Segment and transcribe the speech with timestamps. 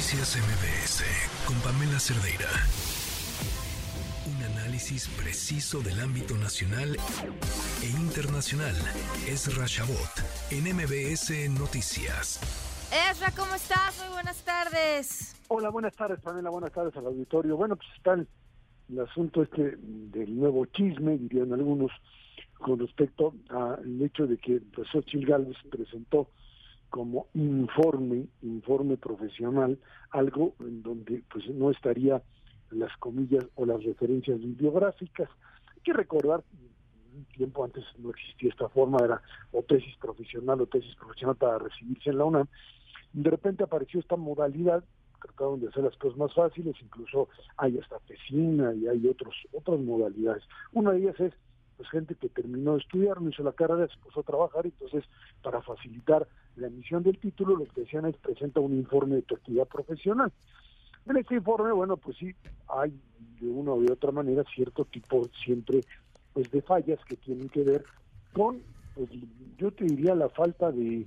[0.00, 1.04] Noticias MBS
[1.46, 2.48] con Pamela Cerdeira.
[4.34, 6.96] Un análisis preciso del ámbito nacional
[7.82, 8.74] e internacional.
[9.28, 10.08] Es Rashabot
[10.50, 12.40] en MBS Noticias.
[13.10, 14.02] Ezra, ¿cómo estás?
[14.02, 15.36] Muy buenas tardes.
[15.48, 16.48] Hola, buenas tardes, Pamela.
[16.48, 17.58] Buenas tardes al auditorio.
[17.58, 18.26] Bueno, pues está el,
[18.88, 21.92] el asunto este del nuevo chisme, dirían algunos,
[22.58, 26.30] con respecto al hecho de que pues, Xochitl Gálvez presentó
[26.90, 29.78] como informe, informe profesional,
[30.10, 32.22] algo en donde pues no estaría
[32.70, 35.28] las comillas o las referencias bibliográficas.
[35.74, 36.44] Hay que recordar,
[37.14, 39.22] un tiempo antes no existía esta forma, era
[39.52, 42.46] o tesis profesional o tesis profesional para recibirse en la UNAM.
[43.12, 44.84] De repente apareció esta modalidad,
[45.20, 49.80] trataron de hacer las cosas más fáciles, incluso hay hasta tesina y hay otros otras
[49.80, 50.44] modalidades.
[50.72, 51.32] Una de ellas es
[51.80, 55.02] pues gente que terminó de estudiar, no hizo la carrera, se puso a trabajar, entonces
[55.42, 59.36] para facilitar la emisión del título, lo que decían es presenta un informe de tu
[59.36, 60.30] actividad profesional.
[61.06, 62.34] En este informe, bueno, pues sí,
[62.68, 62.92] hay
[63.40, 65.80] de una u otra manera cierto tipo siempre
[66.34, 67.82] pues de fallas que tienen que ver
[68.34, 68.60] con,
[68.94, 69.08] pues
[69.56, 71.06] yo te diría la falta de,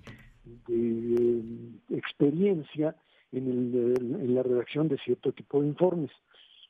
[0.68, 1.44] de
[1.92, 2.96] experiencia
[3.32, 6.10] en, el, en la redacción de cierto tipo de informes.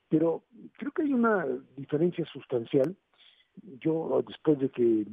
[0.09, 0.43] Pero
[0.77, 1.47] creo que hay una
[1.77, 2.97] diferencia sustancial
[3.79, 5.05] yo después de que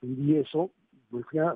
[0.00, 0.70] viví eso,
[1.10, 1.54] me fui a,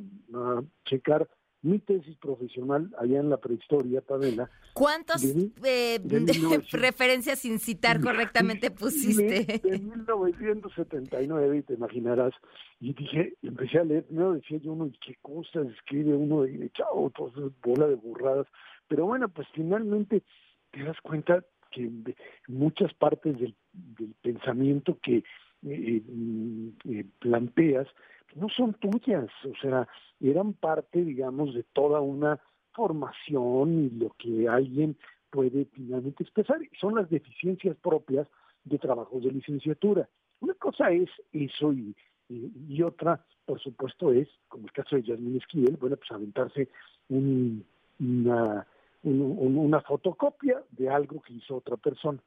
[0.84, 1.28] checar
[1.62, 4.50] mi tesis profesional allá en la prehistoria, Pamela.
[4.74, 6.00] ¿Cuántas eh,
[6.72, 9.60] referencias sin citar correctamente pusiste?
[9.62, 12.32] De, 1979, y te imaginarás.
[12.80, 16.44] Y dije, empecé a leer, no decía yo uno, ¿qué cosas escribe uno?
[16.46, 18.48] Y chao, pues bola de burradas.
[18.88, 20.24] Pero bueno, pues finalmente
[20.72, 21.90] te das cuenta que
[22.48, 23.54] muchas partes del
[24.20, 25.22] pensamiento que
[27.20, 27.88] planteas
[28.34, 29.86] no son tuyas, o sea,
[30.20, 32.40] eran parte, digamos, de toda una
[32.72, 34.96] formación y lo que alguien
[35.30, 38.26] puede finalmente expresar, son las deficiencias propias
[38.64, 40.08] de trabajos de licenciatura.
[40.40, 45.76] Una cosa es eso y, otra, por supuesto, es, como el caso de Yasmin Esquivel,
[45.76, 46.68] bueno, pues aventarse
[47.08, 47.64] un,
[48.00, 48.66] una,
[49.02, 52.18] una fotocopia de algo que hizo otra persona.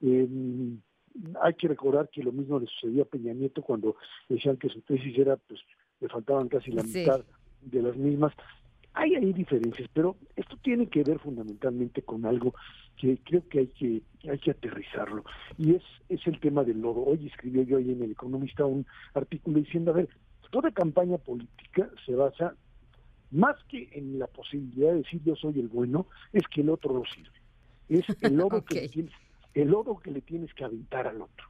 [0.00, 0.28] Eh,
[1.42, 3.96] hay que recordar que lo mismo le sucedió a Peña Nieto cuando
[4.28, 5.60] decían que su tesis era, pues,
[6.00, 7.24] le faltaban casi la mitad
[7.62, 8.32] de las mismas.
[8.94, 12.54] Hay ahí diferencias, pero esto tiene que ver fundamentalmente con algo
[12.96, 15.24] que creo que hay que hay que aterrizarlo
[15.58, 17.04] y es es el tema del lodo.
[17.04, 20.08] Hoy escribió yo ahí en el Economista un artículo diciendo, a ver,
[20.50, 22.54] toda campaña política se basa
[23.32, 26.94] más que en la posibilidad de decir yo soy el bueno, es que el otro
[26.94, 27.36] lo sirve.
[27.88, 29.12] Es el lodo que tienes
[29.54, 31.46] el lodo que le tienes que aventar al otro.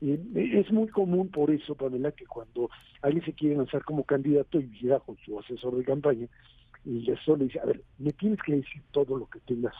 [0.00, 2.70] es muy común por eso, Pamela, que cuando
[3.02, 6.28] alguien se quiere lanzar como candidato y llega con su asesor de campaña,
[6.84, 9.74] y asesor le dice, a ver, me tienes que decir todo lo que tengas,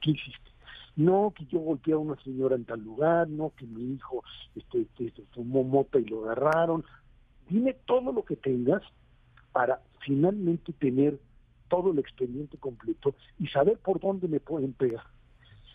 [0.00, 0.50] ¿qué hiciste?
[0.94, 4.22] No, que yo golpeé a una señora en tal lugar, no, que mi hijo
[4.54, 6.84] este, este, fumó mota y lo agarraron.
[7.48, 8.82] Dime todo lo que tengas
[9.52, 11.18] para finalmente tener
[11.68, 15.04] todo el expediente completo y saber por dónde me pueden pegar.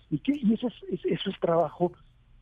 [0.09, 0.33] ¿Y, qué?
[0.35, 1.91] y eso, es, eso es trabajo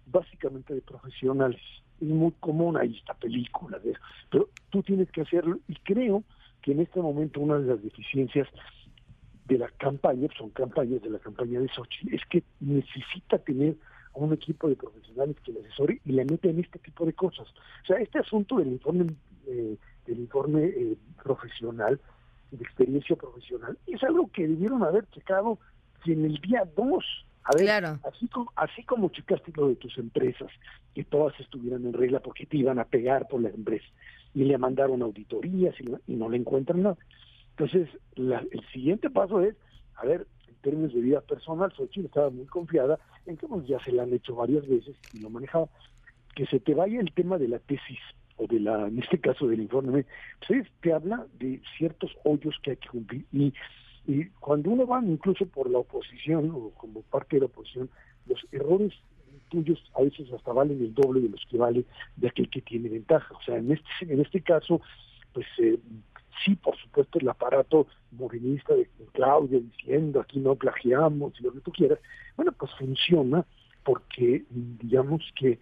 [0.06, 1.62] básicamente de profesionales.
[2.00, 3.94] Es muy común, ahí está película, de,
[4.30, 6.24] pero tú tienes que hacerlo y creo
[6.62, 8.48] que en este momento una de las deficiencias
[9.46, 13.76] de la campaña, son campañas de la campaña de Sochi, es que necesita tener
[14.16, 17.14] a un equipo de profesionales que le asesore y le mete en este tipo de
[17.14, 17.48] cosas.
[17.84, 19.14] O sea, este asunto del informe,
[19.48, 19.78] eh,
[20.08, 22.00] del informe eh, profesional,
[22.52, 25.60] de experiencia profesional, es algo que debieron haber checado
[26.04, 27.70] que en el día 2 a ver,
[28.04, 30.52] así, como, así como checaste lo de tus empresas,
[30.96, 33.86] que todas estuvieran en regla porque te iban a pegar por la empresa,
[34.34, 36.98] y le mandaron auditorías y, no le encuentran nada.
[37.52, 39.56] Entonces, el siguiente paso es,
[39.96, 43.80] a ver, en términos de vida personal, Xochitl estaba muy confiada en que pues, ya
[43.80, 45.70] se la han hecho varias veces y lo manejaba,
[46.36, 48.00] que se te vaya el tema de la tesis
[48.38, 50.06] o de la, en este caso del informe,
[50.48, 53.54] pues te habla de ciertos hoyos que hay que cumplir y
[54.08, 57.90] y cuando uno va incluso por la oposición o como parte de la oposición,
[58.28, 58.94] los errores
[59.50, 61.86] tuyos a veces hasta valen el doble de los que vale
[62.16, 63.34] de aquel que tiene ventaja.
[63.34, 64.82] O sea, en este, en este caso,
[65.34, 65.80] pues eh,
[66.44, 71.62] sí, por supuesto, el aparato morenista de Claudia diciendo aquí no plagiamos y lo que
[71.62, 72.00] tú quieras,
[72.36, 73.46] bueno, pues funciona
[73.84, 75.60] porque digamos que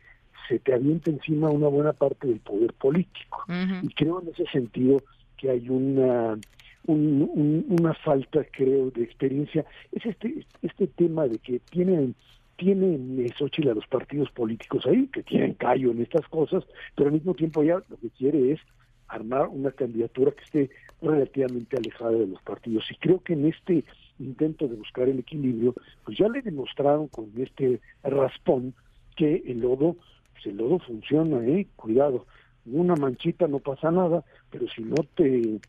[0.48, 3.46] se te avienta encima una buena parte del poder político.
[3.82, 5.02] Y creo en ese sentido
[5.38, 6.38] que hay una
[6.86, 12.16] una falta, creo, de experiencia, es este, este tema de que tienen
[12.56, 16.64] tienen Xochitl a los partidos políticos ahí, que tienen callo en estas cosas,
[16.96, 18.60] pero al mismo tiempo ya lo que quiere es
[19.08, 20.70] armar una candidatura que esté
[21.02, 22.86] relativamente alejada de los partidos.
[22.92, 23.84] Y creo que en este
[24.20, 25.74] intento de buscar el equilibrio,
[26.06, 28.74] pues ya le demostraron con este raspón
[29.16, 29.98] que el lodo,
[30.34, 31.68] pues el lodo funciona, ¿eh?
[31.76, 32.26] Cuidado,
[32.66, 35.60] una manchita no pasa nada, pero si no te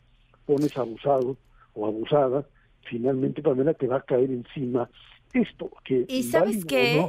[0.46, 1.36] pones abusado
[1.74, 2.46] o abusada,
[2.82, 4.88] finalmente Pamela te va a caer encima
[5.32, 6.04] esto que...
[6.08, 7.06] ¿Y sabes qué?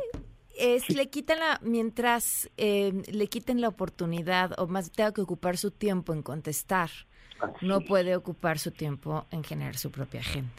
[0.58, 5.58] es le quitan la mientras eh, le quiten la oportunidad o más tenga que ocupar
[5.58, 6.90] su tiempo en contestar
[7.62, 10.52] no puede ocupar su tiempo en generar su propia agenda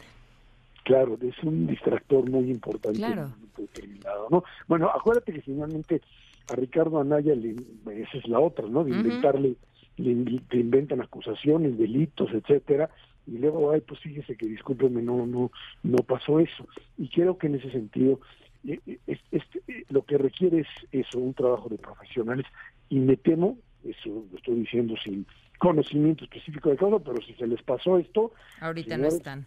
[0.83, 3.31] claro es un distractor muy importante claro.
[3.57, 6.01] determinado no bueno acuérdate que finalmente
[6.49, 7.55] a Ricardo Anaya le,
[7.91, 9.55] esa es la otra no de inventarle
[9.97, 12.89] le, inventan acusaciones delitos etcétera
[13.25, 15.51] y luego ay pues fíjese que discúlpeme no no
[15.83, 16.67] no pasó eso.
[16.97, 18.19] Y creo que en ese sentido
[18.65, 19.19] eh, eh, es,
[19.67, 22.45] eh, lo que requiere es eso un trabajo de profesionales.
[22.89, 25.25] Y me temo eso lo estoy diciendo sin
[25.59, 29.45] conocimiento específico de todo pero si se les pasó esto ahorita no están.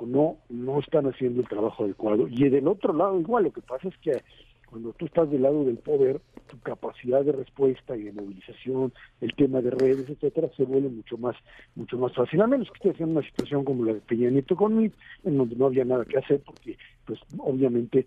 [0.00, 2.26] no no están haciendo el trabajo adecuado.
[2.28, 4.22] Y del otro lado igual lo que pasa es que
[4.70, 9.34] cuando tú estás del lado del poder, tu capacidad de respuesta y de movilización, el
[9.34, 11.36] tema de redes, etcétera, se vuelve mucho más,
[11.74, 12.40] mucho más fácil.
[12.40, 14.94] A menos que estés en una situación como la de Peña Nieto conmigo,
[15.24, 18.06] en donde no había nada que hacer, porque, pues, obviamente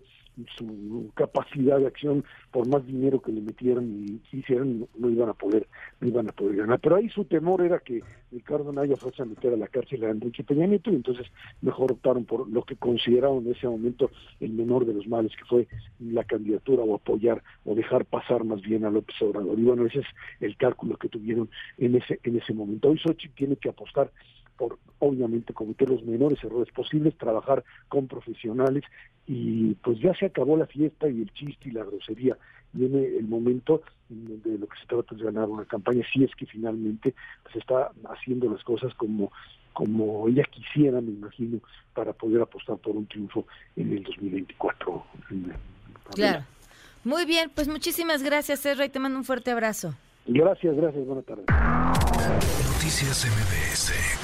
[0.56, 5.34] su capacidad de acción, por más dinero que le metieran y hicieran, no iban a
[5.34, 5.66] poder,
[6.00, 6.80] no iban a poder ganar.
[6.80, 8.02] Pero ahí su temor era que
[8.32, 11.26] Ricardo Naya fuese a meter a la cárcel a Enrique Peña y entonces
[11.62, 14.10] mejor optaron por lo que consideraron en ese momento
[14.40, 15.68] el menor de los males, que fue
[16.00, 19.58] la candidatura o apoyar o dejar pasar más bien a López Obrador.
[19.58, 20.06] Y bueno, ese es
[20.40, 21.48] el cálculo que tuvieron
[21.78, 22.88] en ese, en ese momento.
[22.88, 24.10] Hoy Xochitl tiene que apostar
[24.56, 28.84] por obviamente cometer los menores errores posibles, trabajar con profesionales
[29.26, 32.36] y pues ya se acabó la fiesta y el chiste y la grosería.
[32.72, 36.46] Viene el momento de lo que se trata de ganar una campaña, si es que
[36.46, 37.14] finalmente
[37.52, 39.30] se está haciendo las cosas como
[39.74, 41.58] como ella quisiera, me imagino,
[41.94, 45.04] para poder apostar por un triunfo en el 2024.
[46.14, 46.44] Claro.
[47.02, 49.94] Muy bien, pues muchísimas gracias, Ezra, y te mando un fuerte abrazo.
[50.26, 51.44] Gracias, gracias, buenas tardes.
[51.48, 54.23] Noticias MBS